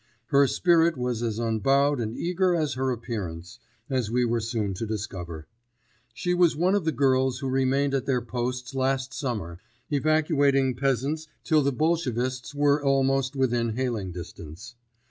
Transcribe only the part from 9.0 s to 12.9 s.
summer, evacuating peasants till the Bolshevists were